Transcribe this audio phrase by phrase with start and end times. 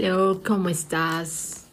[0.00, 1.66] Hello, ¿cómo estás?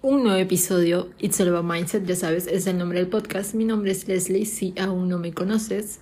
[0.00, 3.54] Un nuevo episodio, It's All About Mindset, ya sabes, es el nombre del podcast.
[3.54, 6.00] Mi nombre es Leslie, si aún no me conoces.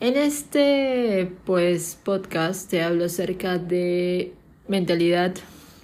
[0.00, 4.32] En este, pues, podcast te hablo acerca de
[4.66, 5.34] mentalidad,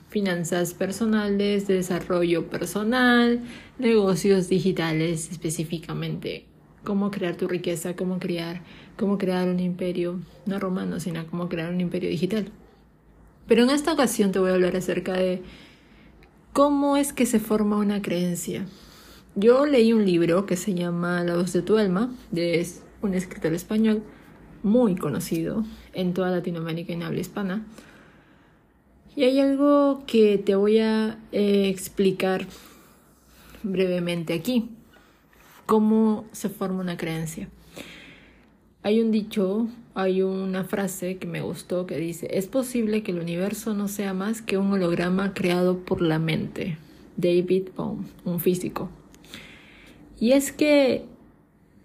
[0.08, 3.42] finanzas personales, desarrollo personal,
[3.78, 6.46] negocios digitales específicamente.
[6.82, 8.62] Cómo crear tu riqueza, cómo crear,
[8.96, 12.50] cómo crear un imperio, no romano, sino cómo crear un imperio digital.
[13.46, 15.42] Pero en esta ocasión te voy a hablar acerca de
[16.52, 18.66] cómo es que se forma una creencia.
[19.34, 22.66] Yo leí un libro que se llama La voz de tu alma, de
[23.02, 24.02] un escritor español
[24.62, 27.66] muy conocido en toda Latinoamérica y en habla hispana.
[29.16, 32.46] Y hay algo que te voy a eh, explicar
[33.62, 34.70] brevemente aquí.
[35.66, 37.48] Cómo se forma una creencia.
[38.84, 43.18] Hay un dicho, hay una frase que me gustó que dice, es posible que el
[43.18, 46.76] universo no sea más que un holograma creado por la mente.
[47.16, 48.90] David Bohm, un físico.
[50.20, 51.06] Y es que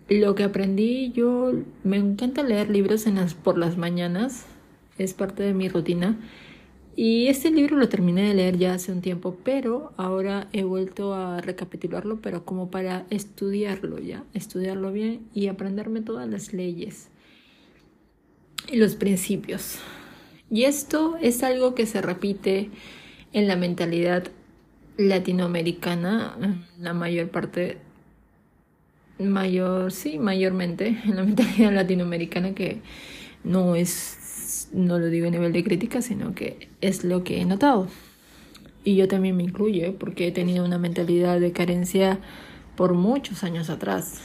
[0.09, 1.53] lo que aprendí, yo
[1.85, 4.45] me encanta leer libros en las, por las mañanas,
[4.97, 6.17] es parte de mi rutina.
[7.01, 11.13] Y este libro lo terminé de leer ya hace un tiempo, pero ahora he vuelto
[11.13, 17.07] a recapitularlo, pero como para estudiarlo ya, estudiarlo bien y aprenderme todas las leyes
[18.69, 19.79] y los principios.
[20.51, 22.69] Y esto es algo que se repite
[23.31, 24.27] en la mentalidad
[24.97, 27.77] latinoamericana, la mayor parte,
[29.19, 32.81] mayor, sí, mayormente, en la mentalidad latinoamericana que
[33.45, 34.18] no es
[34.71, 37.87] no lo digo a nivel de crítica, sino que es lo que he notado.
[38.83, 42.19] Y yo también me incluyo, porque he tenido una mentalidad de carencia
[42.75, 44.21] por muchos años atrás,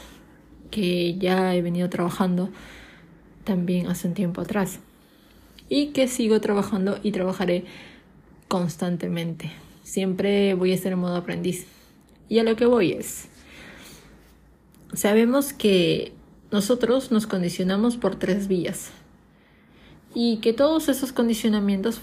[0.70, 2.50] que ya he venido trabajando
[3.44, 4.80] también hace un tiempo atrás.
[5.68, 7.64] Y que sigo trabajando y trabajaré
[8.48, 9.50] constantemente.
[9.82, 11.66] Siempre voy a estar en modo aprendiz.
[12.28, 13.28] Y a lo que voy es,
[14.92, 16.12] sabemos que
[16.50, 18.92] nosotros nos condicionamos por tres vías
[20.14, 22.00] y que todos esos condicionamientos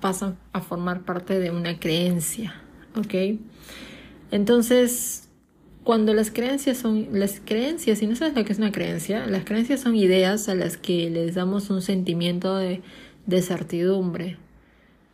[0.00, 2.54] pasan a formar parte de una creencia,
[2.96, 3.38] ¿ok?
[4.30, 5.28] Entonces,
[5.84, 9.44] cuando las creencias son, las creencias, si no sabes lo que es una creencia, las
[9.44, 12.82] creencias son ideas a las que les damos un sentimiento de,
[13.26, 14.38] de certidumbre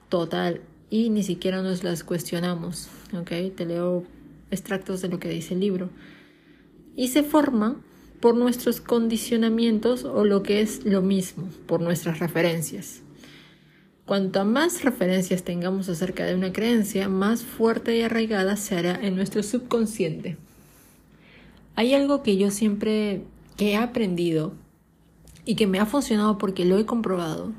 [0.08, 3.54] total y ni siquiera nos las cuestionamos, ¿ok?
[3.56, 4.04] Te leo
[4.52, 5.90] extractos de lo que dice el libro.
[6.94, 7.82] Y se forman
[8.20, 13.02] por nuestros condicionamientos o lo que es lo mismo, por nuestras referencias.
[14.04, 19.16] Cuanto más referencias tengamos acerca de una creencia, más fuerte y arraigada se hará en
[19.16, 20.36] nuestro subconsciente.
[21.76, 23.22] Hay algo que yo siempre
[23.56, 24.52] que he aprendido
[25.44, 27.52] y que me ha funcionado porque lo he comprobado.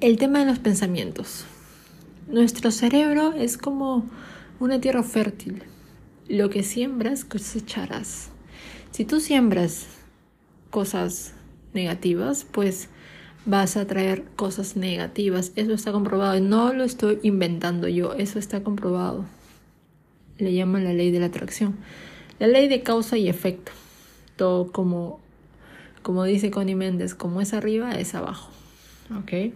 [0.00, 1.44] El tema de los pensamientos.
[2.28, 4.06] Nuestro cerebro es como
[4.58, 5.62] una tierra fértil.
[6.28, 8.30] Lo que siembras cosecharás.
[8.92, 9.86] Si tú siembras
[10.70, 11.32] cosas
[11.72, 12.90] negativas, pues
[13.46, 15.52] vas a traer cosas negativas.
[15.56, 16.38] Eso está comprobado.
[16.40, 19.24] No lo estoy inventando yo, eso está comprobado.
[20.36, 21.76] Le llaman la ley de la atracción.
[22.38, 23.72] La ley de causa y efecto.
[24.36, 25.20] Todo como,
[26.02, 28.50] como dice Connie Méndez, como es arriba, es abajo.
[29.18, 29.54] ¿Ok?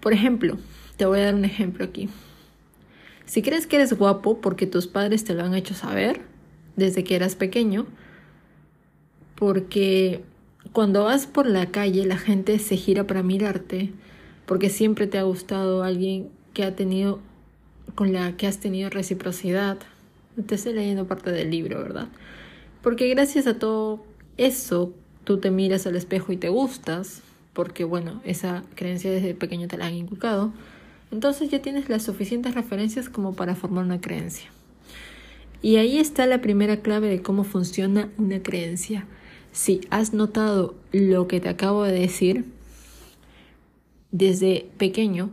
[0.00, 0.56] Por ejemplo,
[0.96, 2.08] te voy a dar un ejemplo aquí.
[3.24, 6.20] Si crees que eres guapo porque tus padres te lo han hecho saber,
[6.76, 7.86] desde que eras pequeño,
[9.34, 10.22] porque
[10.72, 13.92] cuando vas por la calle la gente se gira para mirarte,
[14.46, 17.20] porque siempre te ha gustado alguien que ha tenido
[17.94, 19.78] con la que has tenido reciprocidad.
[20.46, 22.08] Te estoy leyendo parte del libro, ¿verdad?
[22.82, 24.04] Porque gracias a todo
[24.36, 24.92] eso
[25.24, 27.22] tú te miras al espejo y te gustas,
[27.52, 30.52] porque bueno, esa creencia desde pequeño te la han inculcado.
[31.10, 34.50] Entonces ya tienes las suficientes referencias como para formar una creencia.
[35.66, 39.04] Y ahí está la primera clave de cómo funciona una creencia.
[39.50, 42.44] Si has notado lo que te acabo de decir,
[44.12, 45.30] desde pequeño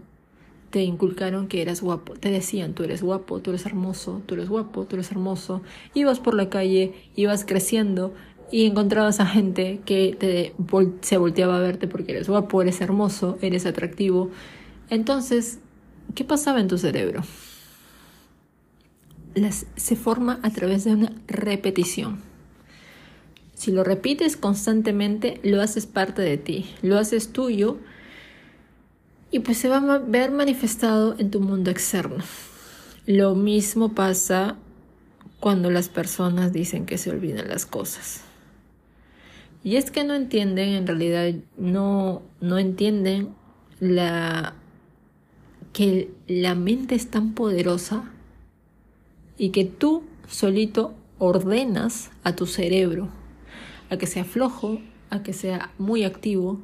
[0.71, 2.15] te inculcaron que eras guapo.
[2.15, 5.62] Te decían, tú eres guapo, tú eres hermoso, tú eres guapo, tú eres hermoso.
[5.94, 8.12] Ibas por la calle, ibas creciendo
[8.51, 10.56] y encontrabas a gente que te
[11.01, 14.31] se volteaba a verte porque eres guapo, eres hermoso, eres atractivo.
[14.89, 15.59] Entonces,
[16.15, 17.21] ¿qué pasaba en tu cerebro?
[19.75, 22.21] Se forma a través de una repetición.
[23.53, 27.77] Si lo repites constantemente, lo haces parte de ti, lo haces tuyo
[29.31, 32.24] y pues se va a ver manifestado en tu mundo externo.
[33.06, 34.57] Lo mismo pasa
[35.39, 38.21] cuando las personas dicen que se olvidan las cosas.
[39.63, 43.30] Y es que no entienden, en realidad no, no entienden
[45.74, 48.12] que la mente es tan poderosa
[49.38, 53.09] y que tú solito ordenas a tu cerebro
[53.94, 56.59] a que sea flojo, a que sea muy activo.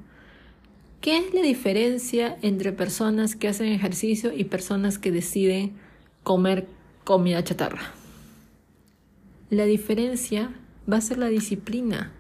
[1.02, 5.74] ¿Qué es la diferencia entre personas que hacen ejercicio y personas que deciden
[6.24, 6.68] comer
[7.06, 7.94] comida chatarra?
[9.50, 10.52] La diferencia
[10.92, 12.12] va a ser la disciplina.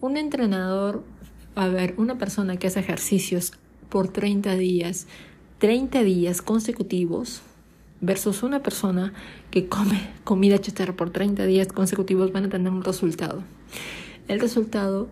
[0.00, 1.04] Un entrenador,
[1.54, 3.52] a ver, una persona que hace ejercicios
[3.88, 5.06] por 30 días,
[5.58, 7.42] 30 días consecutivos,
[8.00, 9.12] versus una persona
[9.50, 13.42] que come comida chatarra por 30 días consecutivos van a tener un resultado.
[14.28, 15.08] El resultado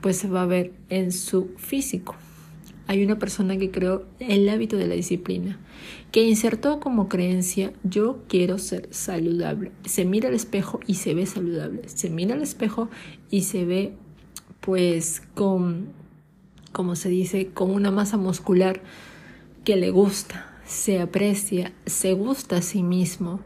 [0.00, 2.14] pues se va a ver en su físico.
[2.86, 5.60] Hay una persona que creó el hábito de la disciplina,
[6.10, 9.70] que insertó como creencia yo quiero ser saludable.
[9.84, 11.88] Se mira al espejo y se ve saludable.
[11.88, 12.88] Se mira al espejo
[13.30, 13.94] y se ve
[14.60, 15.92] pues con,
[16.72, 18.82] como se dice, con una masa muscular
[19.64, 23.40] que le gusta, se aprecia, se gusta a sí mismo.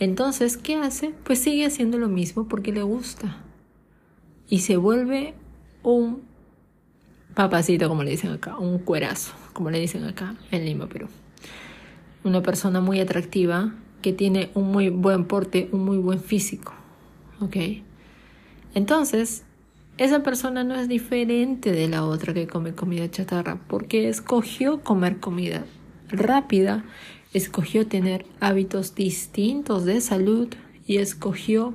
[0.00, 1.12] Entonces, ¿qué hace?
[1.22, 3.36] Pues sigue haciendo lo mismo porque le gusta.
[4.48, 5.34] Y se vuelve
[5.82, 6.22] un
[7.34, 11.08] papacito, como le dicen acá, un cuerazo, como le dicen acá en Lima, Perú.
[12.24, 16.72] Una persona muy atractiva que tiene un muy buen porte, un muy buen físico.
[17.40, 17.56] ¿Ok?
[18.74, 19.44] Entonces,
[19.98, 25.20] esa persona no es diferente de la otra que come comida chatarra porque escogió comer
[25.20, 25.66] comida
[26.08, 26.84] rápida,
[27.32, 30.48] escogió tener hábitos distintos de salud
[30.86, 31.74] y escogió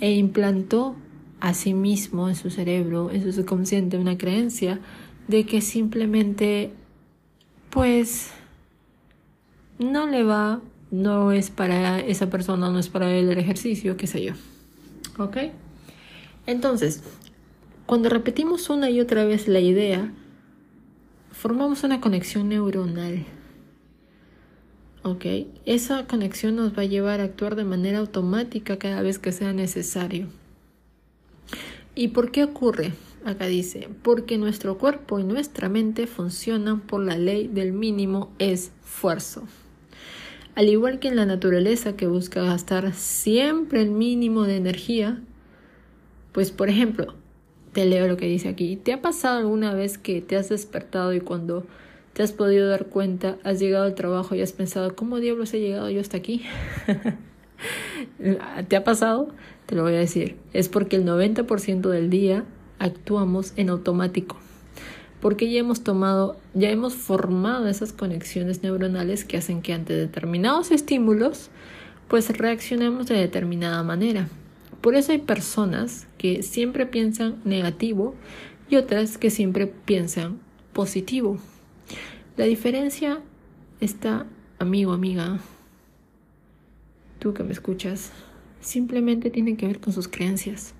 [0.00, 0.96] e implantó
[1.40, 4.80] a sí mismo en su cerebro, en su subconsciente, una creencia
[5.28, 6.72] de que simplemente,
[7.70, 8.30] pues,
[9.78, 10.60] no le va,
[10.90, 14.32] no es para esa persona, no es para él el ejercicio, qué sé yo.
[15.18, 15.36] ¿Ok?
[16.46, 17.02] Entonces,
[17.86, 20.12] cuando repetimos una y otra vez la idea,
[21.32, 23.26] formamos una conexión neuronal
[25.06, 25.24] ¿ok?
[25.66, 29.52] Esa conexión nos va a llevar a actuar de manera automática cada vez que sea
[29.52, 30.26] necesario.
[31.94, 32.92] ¿Y por qué ocurre?
[33.24, 39.44] Acá dice, porque nuestro cuerpo y nuestra mente funcionan por la ley del mínimo esfuerzo.
[40.56, 45.22] Al igual que en la naturaleza que busca gastar siempre el mínimo de energía,
[46.32, 47.14] pues por ejemplo,
[47.72, 51.12] te leo lo que dice aquí, ¿te ha pasado alguna vez que te has despertado
[51.12, 51.64] y cuando
[52.16, 55.60] te has podido dar cuenta, has llegado al trabajo y has pensado, ¿cómo diablos he
[55.60, 56.46] llegado yo hasta aquí?
[58.68, 59.28] ¿Te ha pasado?
[59.66, 60.36] Te lo voy a decir.
[60.54, 62.44] Es porque el 90% del día
[62.78, 64.38] actuamos en automático.
[65.20, 70.70] Porque ya hemos tomado, ya hemos formado esas conexiones neuronales que hacen que ante determinados
[70.70, 71.50] estímulos,
[72.08, 74.30] pues reaccionemos de determinada manera.
[74.80, 78.14] Por eso hay personas que siempre piensan negativo
[78.70, 80.38] y otras que siempre piensan
[80.72, 81.38] positivo.
[82.36, 83.22] La diferencia
[83.80, 84.26] está,
[84.58, 85.38] amigo, amiga,
[87.18, 88.12] tú que me escuchas,
[88.60, 90.74] simplemente tiene que ver con sus creencias.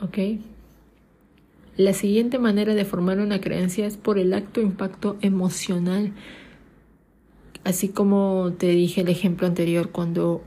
[0.00, 0.18] ¿Ok?
[1.76, 6.14] La siguiente manera de formar una creencia es por el acto impacto emocional.
[7.62, 10.42] Así como te dije el ejemplo anterior, cuando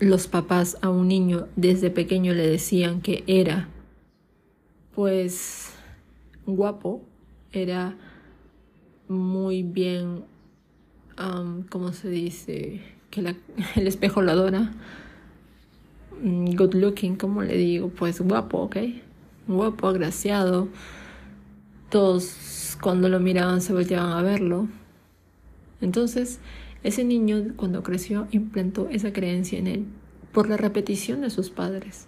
[0.00, 3.68] los papás a un niño desde pequeño le decían que era,
[4.94, 5.72] pues,
[6.44, 7.09] guapo,
[7.52, 7.96] era
[9.08, 10.24] muy bien,
[11.18, 12.80] um, ¿cómo se dice?
[13.10, 13.20] Que
[13.76, 14.72] el espejo lo adora.
[16.22, 18.76] Mm, good looking, como le digo, pues guapo, ¿ok?
[19.48, 20.68] Guapo, agraciado.
[21.88, 24.68] Todos cuando lo miraban se volteaban a verlo.
[25.80, 26.40] Entonces,
[26.82, 29.86] ese niño cuando creció implantó esa creencia en él
[30.32, 32.06] por la repetición de sus padres.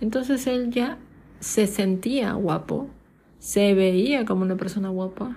[0.00, 0.98] Entonces él ya
[1.40, 2.88] se sentía guapo
[3.44, 5.36] se veía como una persona guapa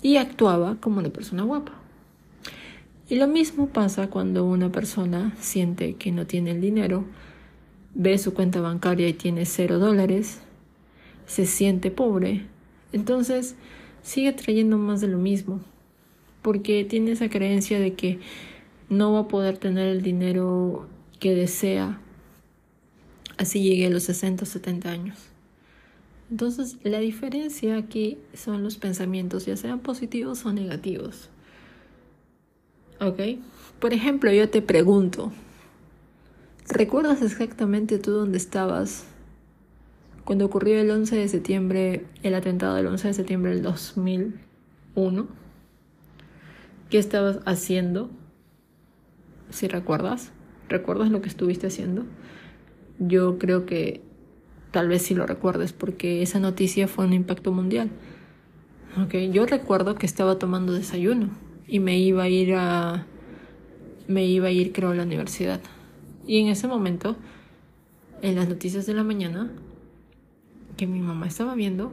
[0.00, 1.72] y actuaba como una persona guapa.
[3.06, 7.04] Y lo mismo pasa cuando una persona siente que no tiene el dinero,
[7.94, 10.40] ve su cuenta bancaria y tiene cero dólares,
[11.26, 12.46] se siente pobre,
[12.92, 13.56] entonces
[14.00, 15.60] sigue trayendo más de lo mismo,
[16.40, 18.20] porque tiene esa creencia de que
[18.88, 20.88] no va a poder tener el dinero
[21.20, 22.00] que desea,
[23.36, 25.33] así llegue a los 60 o 70 años.
[26.34, 31.30] Entonces, la diferencia aquí son los pensamientos, ya sean positivos o negativos.
[33.00, 33.20] ¿Ok?
[33.78, 35.30] Por ejemplo, yo te pregunto,
[36.68, 39.04] ¿recuerdas exactamente tú dónde estabas
[40.24, 45.28] cuando ocurrió el 11 de septiembre, el atentado del 11 de septiembre del 2001?
[46.90, 48.10] ¿Qué estabas haciendo?
[49.50, 50.32] Si recuerdas,
[50.68, 52.04] ¿recuerdas lo que estuviste haciendo?
[52.98, 54.02] Yo creo que
[54.74, 57.90] tal vez si lo recuerdes, porque esa noticia fue un impacto mundial.
[59.04, 61.30] Okay, yo recuerdo que estaba tomando desayuno
[61.68, 63.06] y me iba a ir a
[64.08, 65.60] me iba a ir creo a la universidad.
[66.26, 67.14] Y en ese momento
[68.20, 69.52] en las noticias de la mañana
[70.76, 71.92] que mi mamá estaba viendo,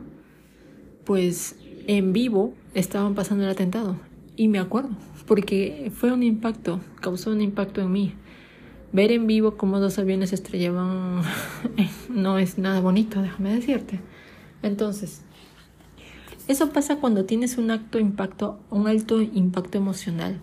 [1.05, 3.95] pues en vivo estaban pasando el atentado.
[4.35, 4.89] Y me acuerdo,
[5.27, 8.15] porque fue un impacto, causó un impacto en mí.
[8.93, 11.21] Ver en vivo cómo dos aviones estrellaban
[12.09, 13.99] no es nada bonito, déjame decirte.
[14.63, 15.21] Entonces,
[16.47, 20.41] eso pasa cuando tienes un alto impacto, un alto impacto emocional.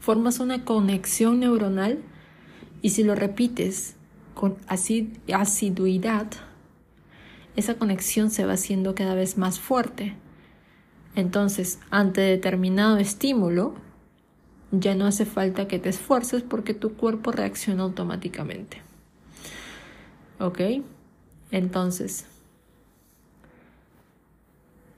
[0.00, 2.00] Formas una conexión neuronal
[2.80, 3.96] y si lo repites
[4.34, 6.26] con asiduidad,
[7.54, 10.16] esa conexión se va haciendo cada vez más fuerte.
[11.14, 13.74] Entonces, ante determinado estímulo,
[14.72, 18.78] ya no hace falta que te esfuerces porque tu cuerpo reacciona automáticamente.
[20.40, 20.60] ¿Ok?
[21.50, 22.24] Entonces,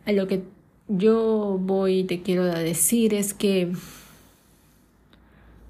[0.07, 0.45] a lo que
[0.87, 3.73] yo voy y te quiero decir es que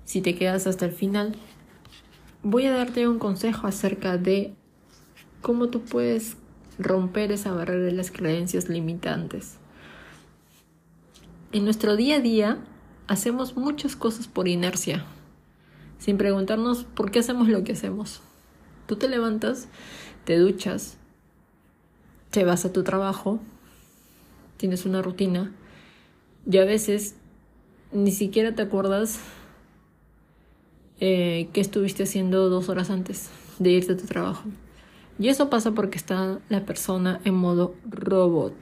[0.05, 1.35] si te quedas hasta el final,
[2.43, 4.53] voy a darte un consejo acerca de
[5.41, 6.37] cómo tú puedes
[6.79, 9.57] romper esa barrera de las creencias limitantes.
[11.53, 12.59] En nuestro día a día
[13.07, 15.05] hacemos muchas cosas por inercia,
[15.99, 18.21] sin preguntarnos por qué hacemos lo que hacemos.
[18.87, 19.69] Tú te levantas,
[20.25, 20.97] te duchas,
[22.31, 23.41] te vas a tu trabajo,
[24.57, 25.53] tienes una rutina
[26.51, 27.15] y a veces
[27.93, 29.21] ni siquiera te acuerdas
[31.01, 34.45] eh, qué estuviste haciendo dos horas antes de irte a tu trabajo.
[35.19, 38.55] Y eso pasa porque está la persona en modo robot.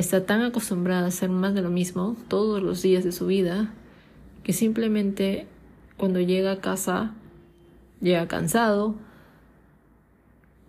[0.00, 3.74] Está tan acostumbrada a hacer más de lo mismo todos los días de su vida
[4.42, 5.46] que simplemente
[5.98, 7.12] cuando llega a casa
[8.00, 8.94] llega cansado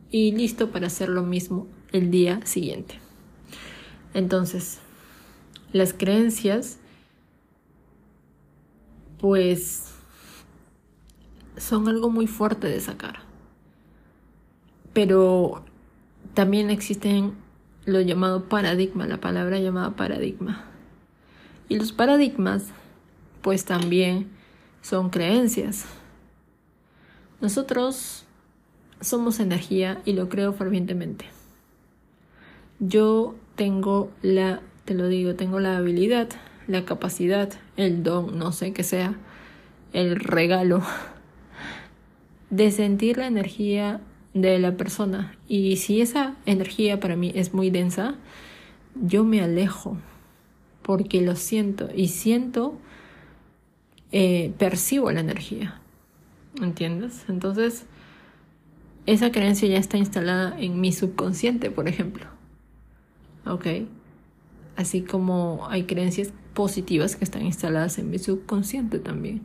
[0.09, 2.95] y listo para hacer lo mismo el día siguiente.
[4.13, 4.79] Entonces,
[5.71, 6.77] las creencias
[9.17, 9.93] pues
[11.55, 13.19] son algo muy fuerte de sacar
[14.91, 15.63] pero
[16.33, 17.35] también existen
[17.85, 20.65] lo llamado paradigma, la palabra llamada paradigma.
[21.69, 22.65] Y los paradigmas,
[23.41, 24.27] pues también
[24.81, 25.85] son creencias.
[27.39, 28.25] Nosotros
[29.00, 31.25] somos energía y lo creo fervientemente.
[32.79, 36.29] Yo tengo la, te lo digo, tengo la habilidad,
[36.67, 39.15] la capacidad, el don, no sé qué sea,
[39.93, 40.81] el regalo
[42.50, 44.01] de sentir la energía
[44.33, 45.38] de la persona.
[45.47, 48.15] Y si esa energía para mí es muy densa,
[48.95, 49.97] yo me alejo
[50.81, 52.77] porque lo siento y siento,
[54.11, 55.79] eh, percibo la energía.
[56.61, 57.25] ¿Entiendes?
[57.29, 57.85] Entonces,
[59.05, 62.25] esa creencia ya está instalada en mi subconsciente, por ejemplo.
[63.45, 63.67] ¿Ok?
[64.75, 69.41] Así como hay creencias positivas que están instaladas en mi subconsciente también.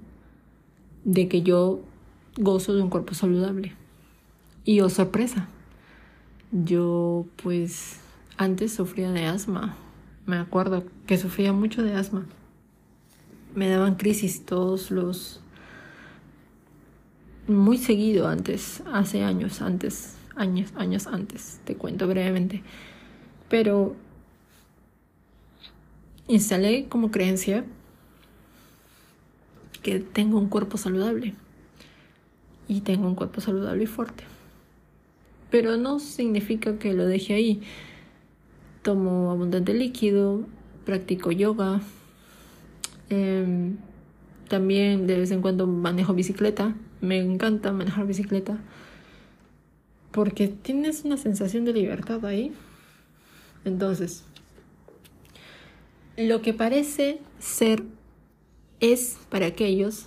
[1.05, 1.83] De que yo
[2.37, 3.75] gozo de un cuerpo saludable.
[4.69, 5.47] Y oh sorpresa,
[6.51, 8.01] yo pues
[8.37, 9.77] antes sufría de asma.
[10.27, 12.27] Me acuerdo que sufría mucho de asma.
[13.55, 15.41] Me daban crisis todos los...
[17.47, 22.65] Muy seguido antes, hace años antes, años, años antes, te cuento brevemente.
[23.49, 23.95] Pero
[26.27, 27.65] instalé como creencia
[29.85, 31.35] que tengo un cuerpo saludable.
[32.67, 34.25] Y tengo un cuerpo saludable y fuerte
[35.51, 37.63] pero no significa que lo deje ahí.
[38.83, 40.47] Tomo abundante líquido,
[40.85, 41.81] practico yoga,
[43.11, 43.77] em,
[44.49, 48.59] también de vez en cuando manejo bicicleta, me encanta manejar bicicleta,
[50.13, 52.53] porque tienes una sensación de libertad ahí.
[53.65, 54.25] Entonces,
[56.17, 57.83] lo que parece ser
[58.81, 60.07] es para aquellos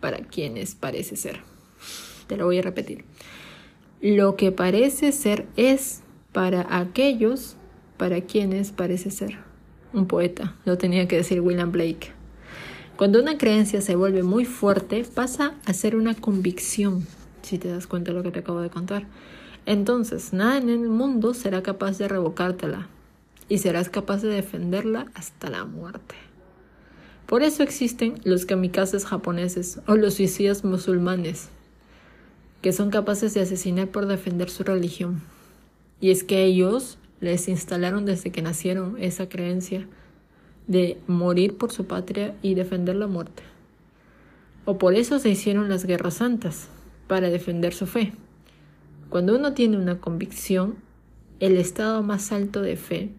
[0.00, 1.40] para quienes parece ser.
[2.26, 3.04] Te lo voy a repetir.
[4.02, 6.00] Lo que parece ser es
[6.32, 7.54] para aquellos
[7.96, 9.38] para quienes parece ser.
[9.92, 12.10] Un poeta, lo tenía que decir William Blake.
[12.96, 17.06] Cuando una creencia se vuelve muy fuerte, pasa a ser una convicción,
[17.42, 19.06] si te das cuenta de lo que te acabo de contar.
[19.66, 22.88] Entonces, nada en el mundo será capaz de revocártela
[23.48, 26.16] y serás capaz de defenderla hasta la muerte.
[27.26, 31.50] Por eso existen los kamikazes japoneses o los suicidas musulmanes,
[32.62, 35.20] que son capaces de asesinar por defender su religión.
[36.00, 39.86] Y es que ellos les instalaron desde que nacieron esa creencia
[40.66, 43.42] de morir por su patria y defender la muerte.
[44.64, 46.68] O por eso se hicieron las guerras santas,
[47.12, 48.12] para defender su fe.
[49.10, 50.76] Cuando uno tiene una convicción,
[51.40, 53.10] el estado más alto de fe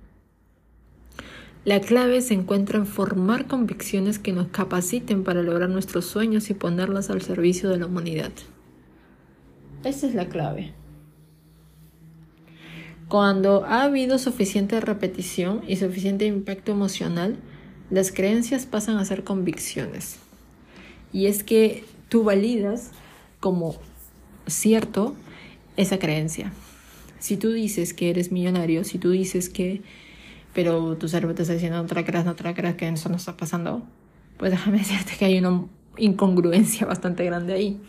[1.64, 6.56] La clave se encuentra en formar convicciones que nos capaciten para lograr nuestros sueños y
[6.56, 8.32] ponerlas al servicio de la humanidad.
[9.84, 10.74] Esa es la clave.
[13.10, 17.38] Cuando ha habido suficiente repetición y suficiente impacto emocional,
[17.90, 20.20] las creencias pasan a ser convicciones.
[21.12, 22.92] Y es que tú validas
[23.40, 23.76] como
[24.48, 25.16] cierto
[25.78, 26.52] esa creencia.
[27.20, 29.82] Si tú dices que eres millonario, si tú dices que,
[30.54, 33.84] pero tu cerebro te está diciendo la creas, la creas, que eso no está pasando,
[34.38, 35.66] pues déjame decirte que hay una
[35.98, 37.82] incongruencia bastante grande ahí.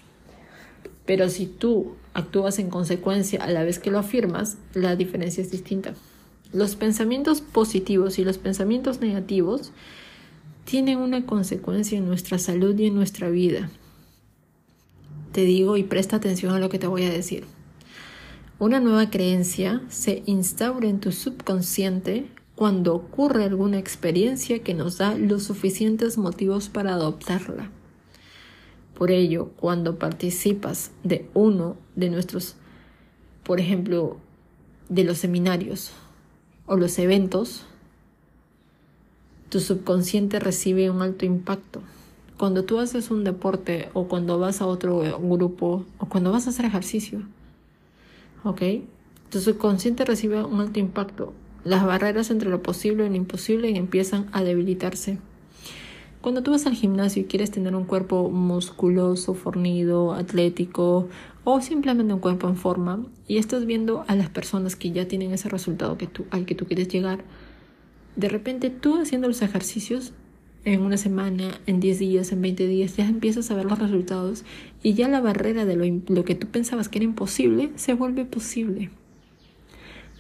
[1.07, 5.51] Pero si tú actúas en consecuencia a la vez que lo afirmas, la diferencia es
[5.51, 5.95] distinta.
[6.53, 9.73] Los pensamientos positivos y los pensamientos negativos
[10.65, 13.71] tienen una consecuencia en nuestra salud y en nuestra vida.
[15.33, 17.45] Te digo y presta atención a lo que te voy a decir.
[18.59, 25.17] Una nueva creencia se instaura en tu subconsciente cuando ocurre alguna experiencia que nos da
[25.17, 27.71] los suficientes motivos para adoptarla.
[28.95, 32.57] Por ello, cuando participas de uno de nuestros,
[33.43, 34.19] por ejemplo,
[34.89, 35.91] de los seminarios
[36.67, 37.67] o los eventos,
[39.49, 41.81] tu subconsciente recibe un alto impacto.
[42.39, 46.51] Cuando tú haces un deporte o cuando vas a otro grupo o cuando vas a
[46.51, 47.23] hacer ejercicio,
[48.43, 48.63] ¿ok?
[49.31, 51.33] Tu subconsciente recibe un alto impacto.
[51.65, 55.19] Las barreras entre lo posible y lo imposible empiezan a debilitarse.
[56.25, 61.07] Cuando tú vas al gimnasio y quieres tener un cuerpo musculoso, fornido, atlético
[61.45, 65.33] o simplemente un cuerpo en forma y estás viendo a las personas que ya tienen
[65.33, 67.25] ese resultado que tú, al que tú quieres llegar,
[68.17, 70.15] de repente tú haciendo los ejercicios
[70.65, 74.47] en una semana, en 10 días, en 20 días, ya empiezas a ver los resultados
[74.83, 78.25] y ya la barrera de lo, lo que tú pensabas que era imposible se vuelve
[78.25, 78.89] posible.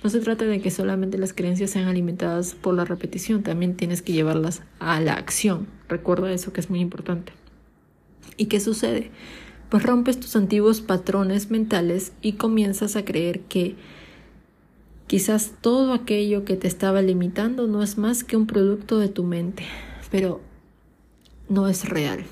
[0.04, 4.02] No se trata de que solamente las creencias sean alimentadas por la repetición, también tienes
[4.02, 5.66] que llevarlas a la acción.
[5.88, 7.32] Recuerda eso que es muy importante.
[8.36, 9.10] ¿Y qué sucede?
[9.70, 13.76] Pues rompes tus antiguos patrones mentales y comienzas a creer que
[15.06, 19.24] quizás todo aquello que te estaba limitando no es más que un producto de tu
[19.24, 19.64] mente,
[20.10, 20.42] pero
[21.48, 22.26] no es real.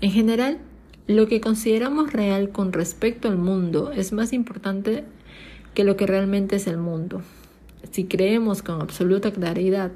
[0.00, 0.58] En general,
[1.08, 5.04] lo que consideramos real con respecto al mundo es más importante
[5.76, 7.20] que lo que realmente es el mundo.
[7.90, 9.92] Si creemos con absoluta claridad,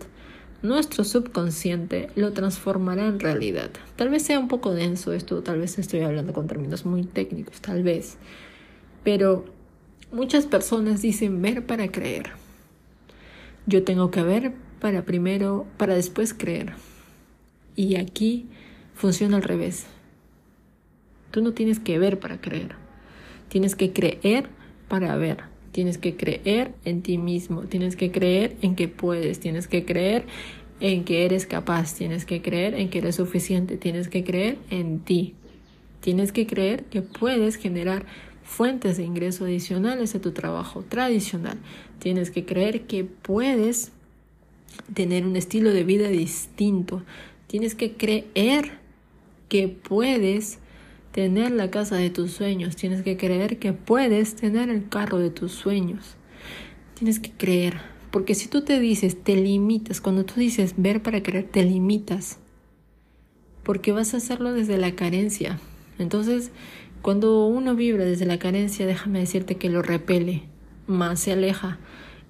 [0.60, 3.70] nuestro subconsciente lo transformará en realidad.
[3.96, 7.62] Tal vez sea un poco denso esto, tal vez estoy hablando con términos muy técnicos,
[7.62, 8.18] tal vez.
[9.04, 9.46] Pero
[10.12, 12.32] muchas personas dicen ver para creer.
[13.64, 16.74] Yo tengo que ver para primero, para después creer.
[17.74, 18.50] Y aquí
[18.94, 19.86] funciona al revés.
[21.30, 22.74] Tú no tienes que ver para creer.
[23.48, 24.50] Tienes que creer
[24.88, 25.48] para ver.
[25.72, 30.24] Tienes que creer en ti mismo, tienes que creer en que puedes, tienes que creer
[30.80, 35.00] en que eres capaz, tienes que creer en que eres suficiente, tienes que creer en
[35.00, 35.34] ti.
[36.00, 38.06] Tienes que creer que puedes generar
[38.42, 41.58] fuentes de ingreso adicionales a tu trabajo tradicional.
[41.98, 43.92] Tienes que creer que puedes
[44.94, 47.02] tener un estilo de vida distinto.
[47.46, 48.78] Tienes que creer
[49.48, 50.59] que puedes
[51.12, 55.30] tener la casa de tus sueños, tienes que creer que puedes tener el carro de
[55.30, 56.16] tus sueños.
[56.94, 61.22] Tienes que creer, porque si tú te dices, te limitas, cuando tú dices ver para
[61.22, 62.38] creer, te limitas,
[63.62, 65.58] porque vas a hacerlo desde la carencia.
[65.98, 66.50] Entonces,
[67.02, 70.44] cuando uno vibra desde la carencia, déjame decirte que lo repele,
[70.86, 71.78] más se aleja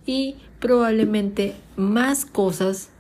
[0.07, 2.91] y probablemente más cosas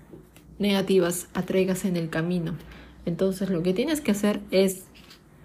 [0.59, 2.55] negativas atraigas en el camino.
[3.07, 4.85] Entonces, lo que tienes que hacer es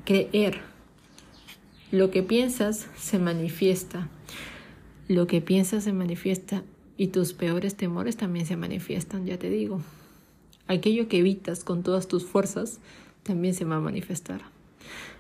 [0.06, 0.62] creer.
[1.92, 4.08] Lo que piensas se manifiesta.
[5.08, 6.64] Lo que piensas se manifiesta
[6.98, 9.82] y tus peores temores también se manifiestan, ya te digo.
[10.68, 12.80] Aquello que evitas con todas tus fuerzas
[13.24, 14.42] también se va a manifestar.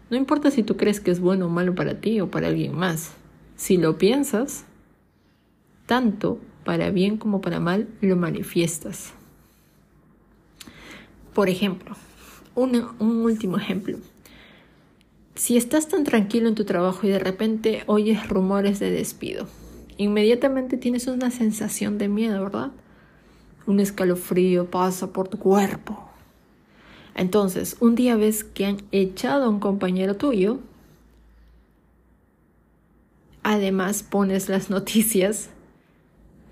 [0.09, 2.75] No importa si tú crees que es bueno o malo para ti o para alguien
[2.75, 3.13] más.
[3.55, 4.65] Si lo piensas,
[5.85, 9.13] tanto para bien como para mal, lo manifiestas.
[11.33, 11.95] Por ejemplo,
[12.55, 13.97] un, último ejemplo.
[15.35, 19.47] Si estás tan tranquilo en tu trabajo y de repente oyes rumores de despido,
[19.97, 22.71] inmediatamente tienes una sensación de miedo, ¿verdad?
[23.67, 26.09] Un escalofrío pasa por tu cuerpo.
[27.15, 30.59] Entonces, un día ves que han echado a un compañero tuyo,
[33.43, 35.49] además pones las noticias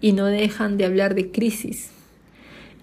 [0.01, 1.91] y no dejan de hablar de crisis.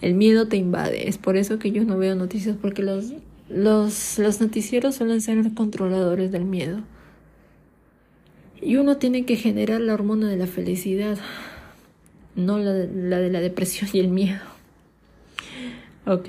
[0.01, 3.13] El miedo te invade, es por eso que yo no veo noticias porque los
[3.51, 6.81] los, los noticieros suelen ser controladores del miedo.
[8.63, 11.19] Y uno tiene que generar la hormona de la felicidad.
[12.37, 14.41] no la de, la de la depresión y el miedo.
[16.07, 16.29] ¿Ok?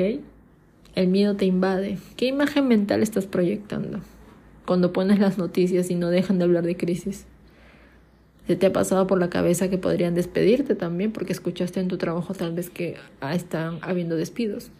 [0.96, 2.00] El miedo te invade.
[2.18, 4.00] ¿Qué imagen mental estás proyectando
[4.66, 7.26] cuando pones las noticias y no dejan de hablar de crisis?
[8.48, 11.98] ¿Se te ha pasado por la cabeza que podrían despedirte también porque escuchaste en tu
[11.98, 12.98] trabajo tal vez que
[13.32, 14.72] están habiendo despidos?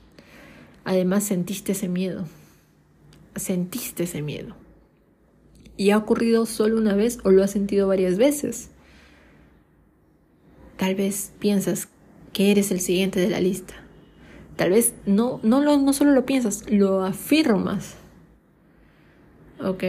[0.84, 2.26] Además sentiste ese miedo.
[3.36, 4.56] Sentiste ese miedo.
[5.78, 8.70] ¿Y ha ocurrido solo una vez o lo has sentido varias veces?
[10.78, 11.88] Tal vez piensas
[12.34, 13.74] que eres el siguiente de la lista.
[14.56, 17.96] Tal vez no, no, lo, no solo lo piensas, lo afirmas.
[19.64, 19.84] ¿Ok?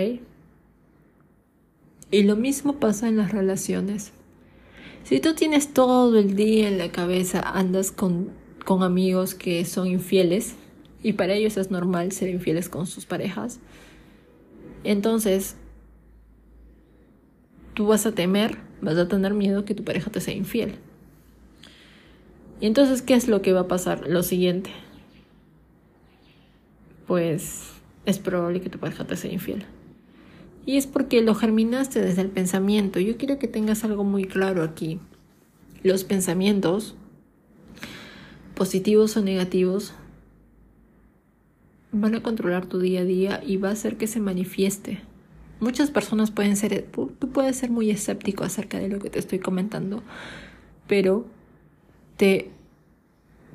[2.10, 4.12] Y lo mismo pasa en las relaciones.
[5.04, 8.30] Si tú tienes todo el día en la cabeza, andas con,
[8.64, 10.54] con amigos que son infieles,
[11.02, 13.60] y para ellos es normal ser infieles con sus parejas,
[14.84, 15.56] entonces
[17.74, 20.76] tú vas a temer, vas a tener miedo que tu pareja te sea infiel.
[22.60, 24.06] Y entonces, ¿qué es lo que va a pasar?
[24.06, 24.70] Lo siguiente.
[27.08, 27.70] Pues
[28.06, 29.64] es probable que tu pareja te sea infiel.
[30.64, 33.00] Y es porque lo germinaste desde el pensamiento.
[33.00, 35.00] Yo quiero que tengas algo muy claro aquí.
[35.82, 36.94] Los pensamientos,
[38.54, 39.92] positivos o negativos,
[41.92, 45.00] van a controlar tu día a día y va a hacer que se manifieste.
[45.60, 49.38] Muchas personas pueden ser, tú puedes ser muy escéptico acerca de lo que te estoy
[49.38, 50.02] comentando,
[50.88, 51.26] pero
[52.16, 52.50] te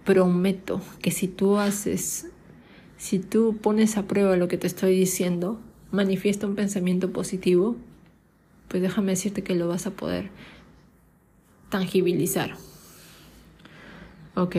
[0.05, 2.27] prometo que si tú haces,
[2.97, 5.59] si tú pones a prueba lo que te estoy diciendo,
[5.91, 7.75] manifiesta un pensamiento positivo,
[8.69, 10.29] pues déjame decirte que lo vas a poder
[11.69, 12.55] tangibilizar.
[14.35, 14.55] ¿Ok?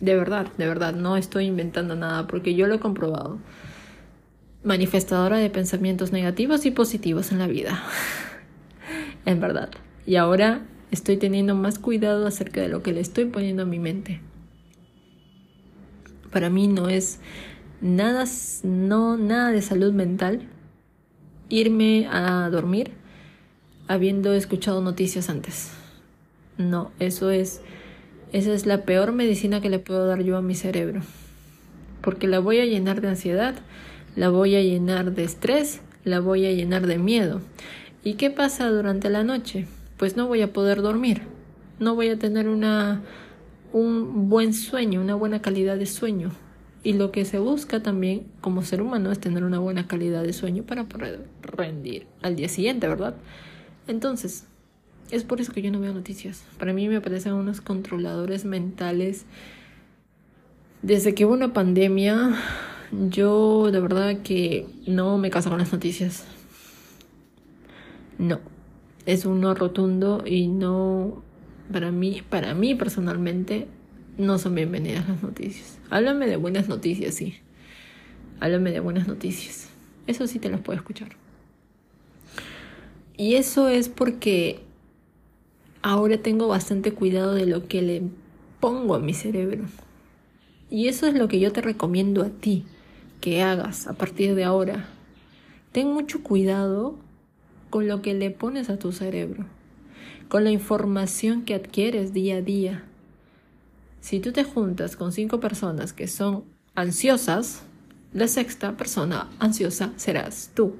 [0.00, 3.38] De verdad, de verdad, no estoy inventando nada porque yo lo he comprobado.
[4.64, 7.82] Manifestadora de pensamientos negativos y positivos en la vida.
[9.26, 9.70] en verdad.
[10.06, 13.78] Y ahora estoy teniendo más cuidado acerca de lo que le estoy poniendo en mi
[13.78, 14.20] mente.
[16.32, 17.20] Para mí no es
[17.80, 18.24] nada,
[18.62, 20.48] no, nada de salud mental
[21.48, 22.92] irme a dormir
[23.88, 25.72] habiendo escuchado noticias antes.
[26.56, 27.60] No, eso es,
[28.32, 31.00] esa es la peor medicina que le puedo dar yo a mi cerebro.
[32.00, 33.56] Porque la voy a llenar de ansiedad,
[34.16, 37.40] la voy a llenar de estrés, la voy a llenar de miedo.
[38.04, 39.66] ¿Y qué pasa durante la noche?
[39.96, 41.22] Pues no voy a poder dormir.
[41.78, 43.02] No voy a tener una,
[43.72, 46.30] un buen sueño, una buena calidad de sueño.
[46.82, 50.32] Y lo que se busca también como ser humano es tener una buena calidad de
[50.32, 53.16] sueño para poder rendir al día siguiente, ¿verdad?
[53.86, 54.46] Entonces,
[55.10, 56.44] es por eso que yo no veo noticias.
[56.58, 59.24] Para mí me parecen unos controladores mentales.
[60.82, 62.34] Desde que hubo una pandemia,
[63.08, 66.24] yo de verdad que no me caso con las noticias.
[68.18, 68.40] No,
[69.06, 71.22] es un no rotundo y no,
[71.72, 73.66] para mí, para mí personalmente,
[74.18, 75.78] no son bienvenidas las noticias.
[75.90, 77.36] Háblame de buenas noticias, sí.
[78.40, 79.68] Háblame de buenas noticias.
[80.06, 81.16] Eso sí te las puedo escuchar.
[83.16, 84.62] Y eso es porque
[85.82, 88.02] ahora tengo bastante cuidado de lo que le
[88.60, 89.64] pongo a mi cerebro.
[90.70, 92.64] Y eso es lo que yo te recomiendo a ti
[93.20, 94.88] que hagas a partir de ahora.
[95.72, 96.96] Ten mucho cuidado
[97.70, 99.46] con lo que le pones a tu cerebro,
[100.28, 102.84] con la información que adquieres día a día.
[104.00, 107.62] Si tú te juntas con cinco personas que son ansiosas,
[108.12, 110.74] la sexta persona ansiosa serás tú.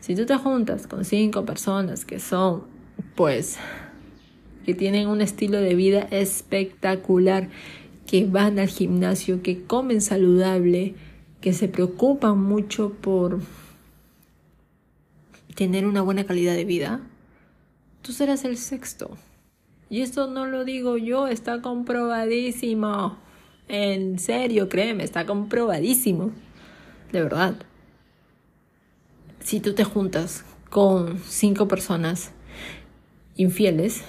[0.00, 2.64] Si tú te juntas con cinco personas que son,
[3.14, 3.58] pues,
[4.66, 7.48] que tienen un estilo de vida espectacular,
[8.04, 10.96] que van al gimnasio, que comen saludable,
[11.40, 13.40] que se preocupan mucho por
[15.54, 17.00] tener una buena calidad de vida,
[18.02, 19.16] tú serás el sexto.
[19.88, 23.16] Y esto no lo digo yo, está comprobadísimo.
[23.68, 26.32] En serio, créeme, está comprobadísimo.
[27.12, 27.54] De verdad.
[29.38, 32.32] Si tú te juntas con cinco personas
[33.36, 34.02] infieles,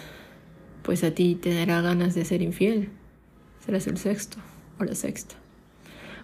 [0.87, 2.87] pues a ti te dará ganas de ser infiel.
[3.65, 4.37] Serás el sexto
[4.79, 5.35] o la sexta.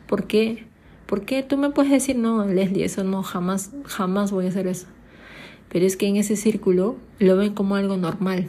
[0.07, 0.63] ¿Por qué?
[1.05, 4.87] Porque tú me puedes decir, no, Leslie, eso no, jamás, jamás voy a hacer eso.
[5.67, 8.47] Pero es que en ese círculo lo ven como algo normal.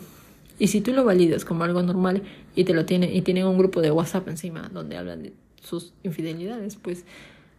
[0.57, 2.23] Y si tú lo validas como algo normal
[2.55, 5.95] y te lo tienen y tienen un grupo de WhatsApp encima donde hablan de sus
[6.05, 7.07] infidelidades, pues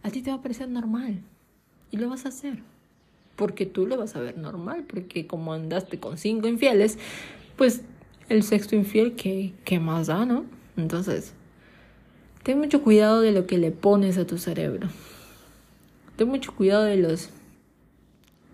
[0.02, 1.20] a ti te va a parecer normal
[1.90, 2.60] y lo vas a hacer.
[3.36, 6.98] Porque tú lo vas a ver normal, porque como andaste con cinco infieles,
[7.58, 7.82] pues
[8.28, 10.44] el sexto infiel, ¿qué, qué más da, no?
[10.76, 11.32] Entonces,
[12.42, 14.88] ten mucho cuidado de lo que le pones a tu cerebro.
[16.16, 17.30] Ten mucho cuidado de los...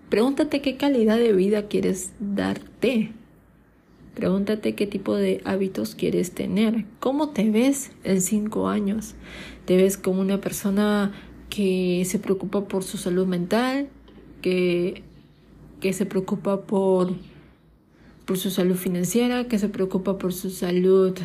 [0.08, 3.12] Pregúntate qué calidad de vida quieres darte
[4.14, 6.85] Pregúntate qué tipo de hábitos quieres tener.
[7.00, 9.14] ¿Cómo te ves en cinco años?
[9.64, 11.12] ¿Te ves como una persona
[11.48, 13.88] que se preocupa por su salud mental?
[14.42, 15.02] ¿Que,
[15.80, 17.14] que se preocupa por,
[18.24, 19.48] por su salud financiera?
[19.48, 21.18] ¿Que se preocupa por su salud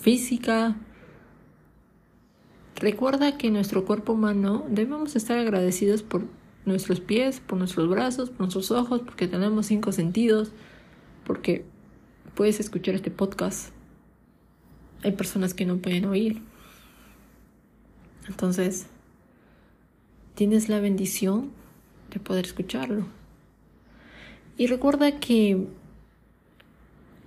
[0.00, 0.76] física?
[2.76, 6.26] Recuerda que en nuestro cuerpo humano debemos estar agradecidos por
[6.64, 10.52] nuestros pies, por nuestros brazos, por nuestros ojos, porque tenemos cinco sentidos
[11.24, 11.64] porque
[12.34, 13.70] puedes escuchar este podcast.
[15.04, 16.42] Hay personas que no pueden oír.
[18.28, 18.86] Entonces,
[20.34, 21.52] tienes la bendición
[22.10, 23.06] de poder escucharlo.
[24.60, 25.68] Y recuerda que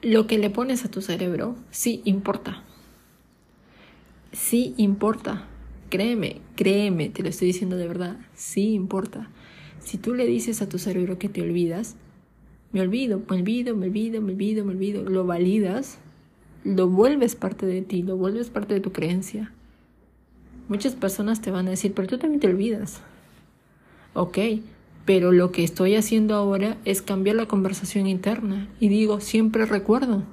[0.04, 2.62] lo que le pones a tu cerebro sí importa.
[4.32, 5.48] Sí importa.
[5.90, 8.18] Créeme, créeme, te lo estoy diciendo de verdad.
[8.36, 9.32] Sí importa.
[9.80, 11.96] Si tú le dices a tu cerebro que te olvidas,
[12.72, 15.98] me olvido, me olvido, me olvido, me olvido, me olvido, lo validas,
[16.64, 19.52] lo vuelves parte de ti, lo vuelves parte de tu creencia.
[20.68, 23.02] Muchas personas te van a decir, pero tú también te olvidas.
[24.14, 24.38] Ok,
[25.06, 30.24] pero lo que estoy haciendo ahora es cambiar la conversación interna y digo, siempre recuerdo.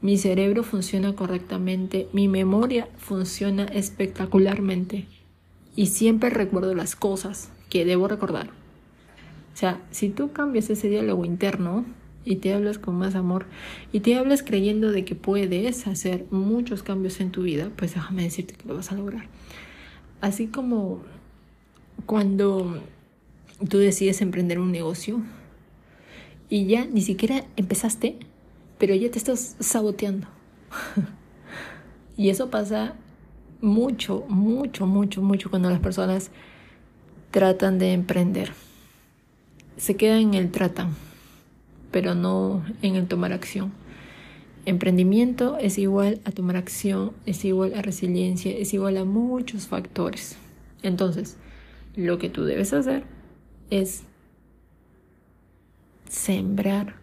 [0.00, 5.06] Mi cerebro funciona correctamente, mi memoria funciona espectacularmente
[5.74, 8.48] y siempre recuerdo las cosas que debo recordar.
[9.54, 11.84] O sea, si tú cambias ese diálogo interno
[12.24, 13.46] y te hablas con más amor
[13.92, 18.22] y te hablas creyendo de que puedes hacer muchos cambios en tu vida, pues déjame
[18.22, 19.26] decirte que lo vas a lograr.
[20.20, 21.02] Así como
[22.06, 22.80] cuando
[23.68, 25.20] tú decides emprender un negocio
[26.48, 28.16] y ya ni siquiera empezaste,
[28.78, 30.26] pero ya te estás saboteando.
[32.16, 32.94] y eso pasa
[33.60, 36.30] mucho, mucho, mucho, mucho cuando las personas
[37.30, 38.52] tratan de emprender
[39.78, 40.96] se queda en el tratan,
[41.90, 43.72] pero no en el tomar acción.
[44.66, 50.36] Emprendimiento es igual a tomar acción, es igual a resiliencia, es igual a muchos factores.
[50.82, 51.36] Entonces,
[51.96, 53.04] lo que tú debes hacer
[53.70, 54.04] es
[56.08, 56.96] sembrar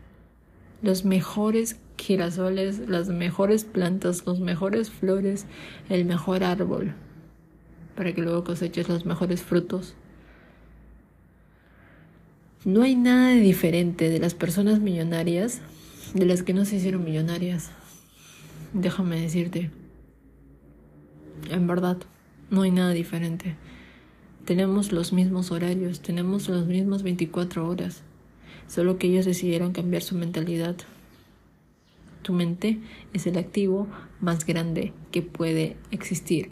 [0.82, 5.46] los mejores girasoles, las mejores plantas, los mejores flores,
[5.90, 6.94] el mejor árbol,
[7.96, 9.96] para que luego coseches los mejores frutos
[12.66, 15.62] no hay nada diferente de las personas millonarias
[16.16, 17.70] de las que no se hicieron millonarias.
[18.74, 19.70] Déjame decirte.
[21.52, 21.98] En verdad,
[22.50, 23.56] no hay nada diferente.
[24.46, 28.04] Tenemos los mismos horarios, tenemos las mismas 24 horas,
[28.68, 30.76] solo que ellos decidieron cambiar su mentalidad.
[32.22, 32.78] Tu mente
[33.12, 33.88] es el activo
[34.22, 36.52] más grande que puede existir.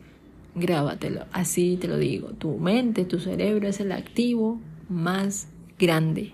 [0.56, 2.30] Grábatelo, así te lo digo.
[2.30, 6.34] Tu mente, tu cerebro es el activo más grande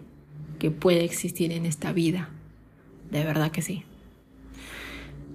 [0.60, 2.30] que puede existir en esta vida.
[3.12, 3.84] De verdad que sí.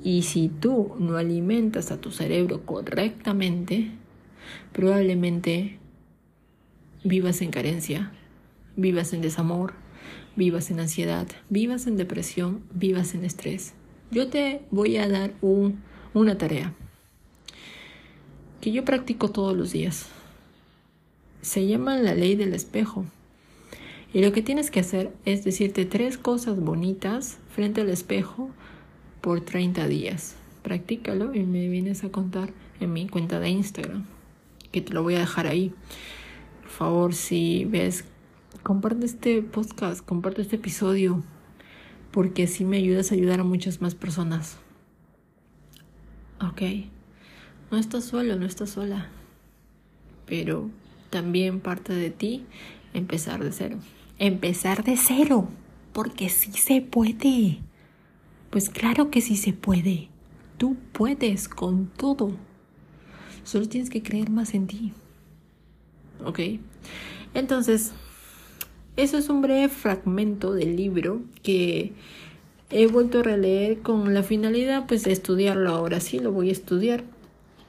[0.02, 3.90] Y si tú no alimentas a tu cerebro correctamente,
[4.72, 5.78] probablemente
[7.04, 8.10] vivas en carencia,
[8.76, 9.74] vivas en desamor,
[10.36, 13.74] vivas en ansiedad, vivas en depresión, vivas en estrés.
[14.10, 15.80] Yo te voy a dar un,
[16.14, 16.72] una tarea
[18.60, 20.08] que yo practico todos los días.
[21.42, 23.04] Se llama la ley del espejo.
[24.14, 28.48] Y lo que tienes que hacer es decirte tres cosas bonitas frente al espejo
[29.20, 30.36] por 30 días.
[30.62, 34.06] Practícalo y me vienes a contar en mi cuenta de Instagram,
[34.72, 35.74] que te lo voy a dejar ahí.
[36.76, 38.04] Favor, si ves,
[38.62, 41.22] comparte este podcast, comparte este episodio,
[42.10, 44.58] porque así me ayudas a ayudar a muchas más personas.
[46.40, 46.62] Ok,
[47.70, 49.08] no estás solo, no estás sola,
[50.26, 50.70] pero
[51.10, 52.44] también parte de ti
[52.92, 53.78] empezar de cero
[54.18, 55.48] empezar de cero,
[55.92, 57.58] porque sí se puede.
[58.50, 60.08] Pues claro que sí se puede.
[60.58, 62.36] Tú puedes con todo.
[63.42, 64.92] Solo tienes que creer más en ti.
[66.24, 66.40] ¿Ok?
[67.34, 67.92] Entonces,
[68.96, 71.92] eso es un breve fragmento del libro que
[72.70, 76.00] he vuelto a releer con la finalidad pues de estudiarlo ahora.
[76.00, 77.04] Sí, lo voy a estudiar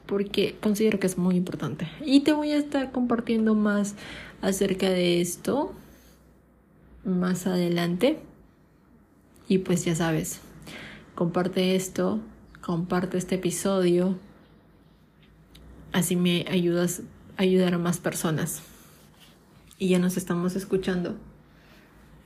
[0.05, 1.87] porque considero que es muy importante.
[2.05, 3.95] Y te voy a estar compartiendo más
[4.41, 5.73] acerca de esto
[7.03, 8.19] más adelante.
[9.47, 10.41] Y pues ya sabes,
[11.13, 12.19] comparte esto,
[12.61, 14.17] comparte este episodio.
[15.91, 17.03] Así me ayudas
[17.37, 18.61] ayudar a más personas.
[19.77, 21.15] Y ya nos estamos escuchando.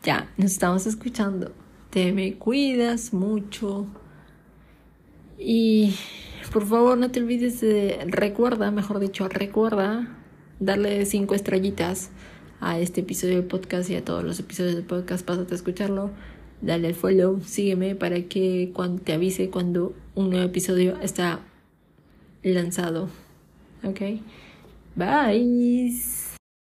[0.04, 1.52] Ya, nos estamos escuchando.
[1.89, 3.88] Te me cuidas mucho.
[5.38, 5.95] Y
[6.52, 10.15] por favor no te olvides de, recuerda, mejor dicho, recuerda
[10.60, 12.10] darle cinco estrellitas
[12.60, 16.12] a este episodio del podcast y a todos los episodios del podcast, pásate a escucharlo.
[16.62, 21.39] dale al follow, sígueme para que cuando te avise cuando un nuevo episodio está
[22.43, 23.08] lanzado.
[23.84, 24.02] Ok,
[24.95, 26.29] bye.